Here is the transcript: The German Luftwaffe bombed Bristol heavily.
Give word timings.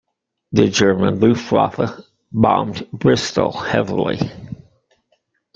The 0.51 0.67
German 0.67 1.19
Luftwaffe 1.19 2.03
bombed 2.31 2.89
Bristol 2.91 3.51
heavily. 3.51 4.17